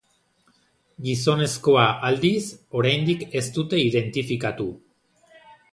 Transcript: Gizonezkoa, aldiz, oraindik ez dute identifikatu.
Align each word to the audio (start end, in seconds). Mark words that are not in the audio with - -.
Gizonezkoa, 1.07 1.83
aldiz, 2.09 2.41
oraindik 2.81 3.27
ez 3.43 3.47
dute 3.61 3.85
identifikatu. 3.91 4.71